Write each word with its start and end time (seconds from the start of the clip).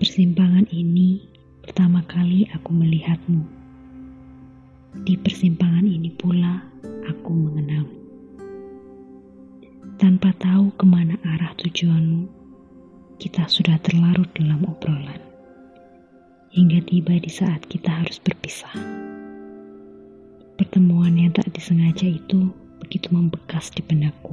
persimpangan 0.00 0.64
ini, 0.72 1.28
pertama 1.60 2.00
kali 2.08 2.48
aku 2.56 2.72
melihatmu. 2.72 3.44
Di 5.04 5.12
persimpangan 5.20 5.84
ini 5.84 6.08
pula, 6.16 6.56
aku 7.04 7.28
mengenalmu. 7.28 8.00
Tanpa 10.00 10.32
tahu 10.40 10.72
ke 10.80 10.88
mana 10.88 11.20
arah 11.20 11.52
tujuanmu, 11.60 12.24
kita 13.20 13.44
sudah 13.44 13.76
terlarut 13.84 14.32
dalam 14.32 14.64
obrolan. 14.64 15.20
Hingga 16.48 16.80
tiba 16.88 17.20
di 17.20 17.28
saat 17.28 17.68
kita 17.68 17.92
harus 17.92 18.16
berpisah. 18.24 18.72
Pertemuan 20.56 21.12
yang 21.20 21.36
tak 21.36 21.52
disengaja 21.52 22.08
itu 22.08 22.48
begitu 22.80 23.12
membekas 23.12 23.68
di 23.76 23.84
benakku. 23.84 24.32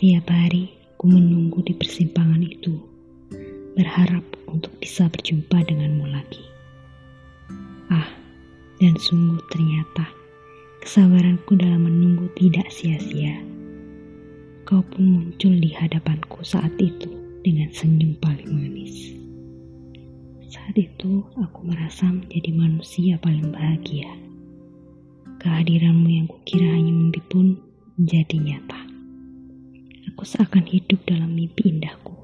Tiap 0.00 0.24
hari, 0.32 0.72
ku 0.96 1.12
menunggu 1.12 1.60
di 1.60 1.76
persimpangan 1.76 2.40
itu 2.40 2.95
berharap 3.76 4.24
untuk 4.48 4.72
bisa 4.80 5.04
berjumpa 5.12 5.60
denganmu 5.68 6.08
lagi. 6.08 6.40
Ah, 7.92 8.08
dan 8.80 8.96
sungguh 8.96 9.36
ternyata 9.52 10.08
kesabaranku 10.80 11.60
dalam 11.60 11.84
menunggu 11.84 12.32
tidak 12.40 12.72
sia-sia. 12.72 13.36
Kau 14.64 14.80
pun 14.80 15.04
muncul 15.04 15.60
di 15.60 15.76
hadapanku 15.76 16.40
saat 16.40 16.72
itu 16.80 17.06
dengan 17.44 17.68
senyum 17.70 18.16
paling 18.18 18.48
manis. 18.48 19.12
Saat 20.48 20.74
itu 20.80 21.22
aku 21.36 21.68
merasa 21.68 22.08
menjadi 22.08 22.50
manusia 22.56 23.20
paling 23.20 23.52
bahagia. 23.52 24.08
Kehadiranmu 25.36 26.08
yang 26.10 26.26
kukira 26.26 26.66
hanya 26.74 26.90
mimpi 26.90 27.20
pun 27.28 27.60
menjadi 28.00 28.40
nyata. 28.40 28.80
Aku 30.10 30.24
seakan 30.24 30.64
hidup 30.64 30.98
dalam 31.04 31.36
mimpi 31.36 31.70
indahku 31.70 32.15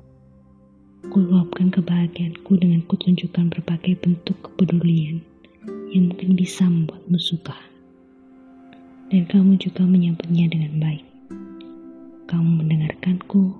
Kuluapkan 1.13 1.69
kebahagiaanku 1.69 2.57
dengan 2.57 2.81
kutunjukkan 2.89 3.53
berbagai 3.53 4.01
bentuk 4.01 4.33
kepedulian 4.49 5.21
yang 5.93 6.09
mungkin 6.09 6.41
bisa 6.41 6.65
membuatmu 6.65 7.21
suka. 7.21 7.53
Dan 9.13 9.29
kamu 9.29 9.61
juga 9.61 9.85
menyambutnya 9.85 10.49
dengan 10.49 10.81
baik. 10.81 11.05
Kamu 12.33 12.65
mendengarkanku, 12.65 13.53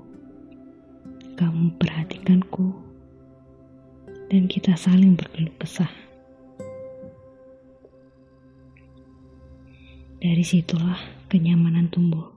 kamu 1.37 1.77
perhatikanku, 1.77 2.73
dan 4.33 4.49
kita 4.49 4.73
saling 4.73 5.13
berkeluh 5.13 5.53
kesah. 5.61 5.93
Dari 10.25 10.41
situlah 10.41 10.97
kenyamanan 11.29 11.93
tumbuh, 11.93 12.33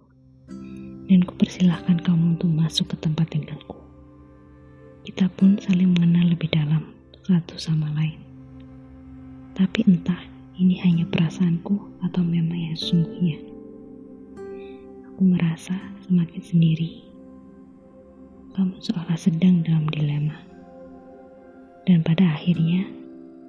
dan 1.08 1.24
kupersilahkan 1.24 2.04
kamu 2.04 2.36
untuk 2.36 2.52
masuk 2.52 2.92
ke 2.92 3.00
tempat 3.00 3.32
tinggalku 3.32 3.85
kita 5.06 5.30
pun 5.38 5.54
saling 5.62 5.94
mengenal 5.94 6.34
lebih 6.34 6.50
dalam 6.50 6.90
satu 7.30 7.62
sama 7.62 7.86
lain. 7.94 8.18
Tapi 9.54 9.86
entah 9.86 10.18
ini 10.58 10.82
hanya 10.82 11.06
perasaanku 11.06 11.78
atau 12.02 12.26
memang 12.26 12.58
yang 12.58 12.74
sesungguhnya. 12.74 13.38
Aku 15.14 15.22
merasa 15.22 15.78
semakin 16.10 16.42
sendiri. 16.42 17.06
Kamu 18.58 18.82
seolah 18.82 19.14
sedang 19.14 19.62
dalam 19.62 19.86
dilema. 19.94 20.42
Dan 21.86 22.02
pada 22.02 22.26
akhirnya, 22.34 22.90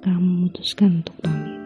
kamu 0.05 0.21
memutuskan 0.21 1.01
untuk 1.01 1.17
pamit. 1.25 1.57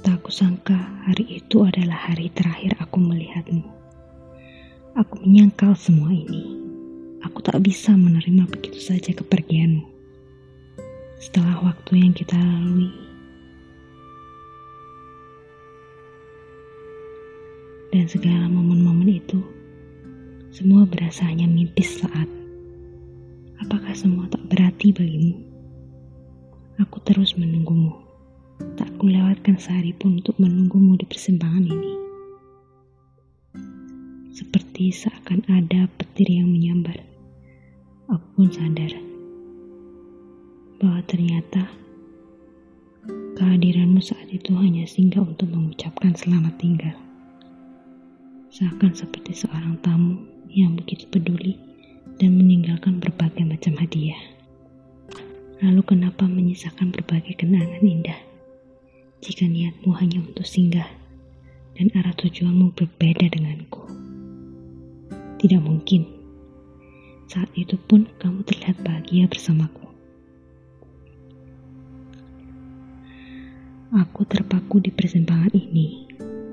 Tak 0.00 0.24
kusangka 0.24 1.04
hari 1.04 1.36
itu 1.36 1.68
adalah 1.68 2.08
hari 2.08 2.32
terakhir 2.32 2.80
aku 2.80 2.96
melihatmu. 2.96 3.60
Aku 4.96 5.20
menyangkal 5.20 5.76
semua 5.76 6.08
ini 6.08 6.59
Aku 7.20 7.44
tak 7.44 7.60
bisa 7.60 7.92
menerima 7.92 8.48
begitu 8.48 8.80
saja 8.80 9.12
kepergianmu. 9.12 9.84
Setelah 11.20 11.60
waktu 11.60 12.00
yang 12.00 12.16
kita 12.16 12.32
lalui, 12.32 12.88
dan 17.92 18.08
segala 18.08 18.48
momen-momen 18.48 19.20
itu, 19.20 19.36
semua 20.48 20.88
berasa 20.88 21.28
hanya 21.28 21.44
mimpi 21.44 21.84
saat. 21.84 22.26
Apakah 23.60 23.92
semua 23.92 24.24
tak 24.32 24.40
berarti 24.48 24.88
bagimu? 24.88 25.36
Aku 26.80 27.04
terus 27.04 27.36
menunggumu. 27.36 27.92
Tak 28.80 28.88
kulewatkan 28.96 29.60
sehari 29.60 29.92
pun 29.92 30.24
untuk 30.24 30.40
menunggumu 30.40 30.96
di 30.96 31.04
persimpangan 31.04 31.68
ini. 31.68 32.09
Seperti 34.30 34.94
seakan 34.94 35.42
ada 35.50 35.90
petir 35.98 36.30
yang 36.30 36.50
menyambar 36.50 37.10
aku 38.10 38.26
pun 38.34 38.48
sadar 38.50 38.90
bahwa 40.82 40.98
ternyata 41.06 41.70
kehadiranmu 43.38 44.02
saat 44.02 44.26
itu 44.34 44.50
hanya 44.58 44.82
singgah 44.86 45.22
untuk 45.22 45.46
mengucapkan 45.50 46.10
selamat 46.18 46.54
tinggal. 46.58 46.96
Seakan 48.50 48.90
seperti 48.90 49.34
seorang 49.34 49.78
tamu 49.82 50.26
yang 50.50 50.74
begitu 50.74 51.06
peduli 51.06 51.54
dan 52.18 52.34
meninggalkan 52.34 52.98
berbagai 52.98 53.46
macam 53.46 53.78
hadiah. 53.78 54.18
Lalu 55.62 55.82
kenapa 55.86 56.26
menyisakan 56.26 56.90
berbagai 56.90 57.38
kenangan 57.38 57.82
indah 57.82 58.20
jika 59.22 59.46
niatmu 59.46 59.94
hanya 59.98 60.18
untuk 60.22 60.46
singgah 60.48 60.88
dan 61.78 61.92
arah 61.94 62.16
tujuanmu 62.16 62.74
berbeda 62.74 63.30
denganku? 63.30 63.89
Tidak 65.40 65.56
mungkin 65.56 66.04
saat 67.24 67.48
itu 67.56 67.80
pun 67.80 68.04
kamu 68.20 68.44
terlihat 68.44 68.76
bahagia 68.84 69.24
bersamaku. 69.24 69.88
Aku 73.96 74.28
terpaku 74.28 74.84
di 74.84 74.92
persimpangan 74.92 75.56
ini, 75.56 76.04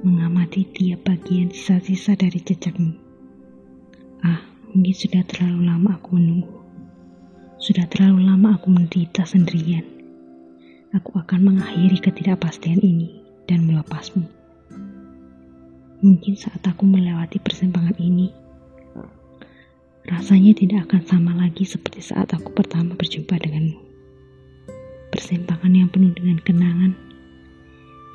mengamati 0.08 0.64
tiap 0.72 1.03
bagian 1.03 1.52
sisa-sisa 1.52 2.16
dari 2.16 2.40
jejakmu. 2.40 2.96
Ah, 4.24 4.40
mungkin 4.72 4.96
sudah 4.96 5.19
terlalu 5.28 5.68
lama 5.68 6.00
aku 6.00 6.16
menunggu. 6.16 6.56
Sudah 7.59 7.92
terlalu 7.92 8.24
lama 8.24 8.56
aku 8.56 8.72
menderita 8.72 9.28
sendirian. 9.28 9.84
Aku 10.96 11.19
akan 11.19 11.44
mengakhiri 11.44 12.00
ketidakpastian 12.00 12.80
ini 12.80 13.19
dan 13.52 13.68
melepasmu. 13.68 14.24
Mungkin 16.08 16.34
saat 16.40 16.64
aku 16.64 16.88
melewati 16.88 17.42
persimpangan 17.42 18.00
ini, 18.00 18.47
rasanya 20.07 20.56
tidak 20.56 20.88
akan 20.88 21.03
sama 21.03 21.31
lagi 21.35 21.68
seperti 21.68 22.00
saat 22.00 22.31
aku 22.31 22.56
pertama 22.56 22.95
berjumpa 22.95 23.35
denganmu. 23.35 23.75
Persimpangan 25.12 25.73
yang 25.75 25.91
penuh 25.91 26.16
dengan 26.16 26.40
kenangan 26.47 26.91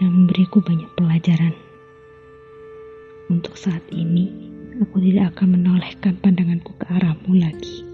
dan 0.00 0.08
memberiku 0.08 0.64
banyak 0.64 0.88
pelajaran. 0.96 1.52
Untuk 3.28 3.56
saat 3.60 3.84
ini, 3.92 4.32
aku 4.80 5.00
tidak 5.04 5.36
akan 5.36 5.60
menolehkan 5.60 6.16
pandanganku 6.20 6.72
ke 6.80 6.84
arahmu 6.96 7.36
lagi. 7.36 7.91